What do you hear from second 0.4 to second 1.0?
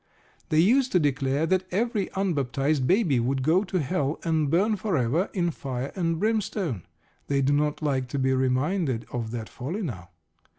They used to